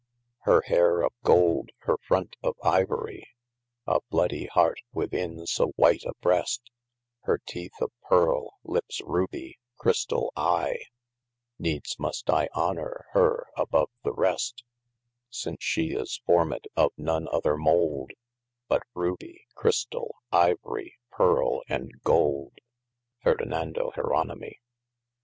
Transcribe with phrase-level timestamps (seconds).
[0.45, 3.27] Hir haire of golde, hir front of Ivory,
[3.85, 6.71] (A bloody heart within so white a breast)
[7.25, 10.79] Hir teeth of Pearle lippes Rubie, christall eye,
[11.59, 14.63] Needes must I honour hir above the rest:
[15.29, 18.13] Since she is fourmed of none other moulde,
[18.67, 22.57] But Rubie, Christall, Ivory, Pearle, and Golde.
[23.21, 24.61] Ferdinando Jeronimy.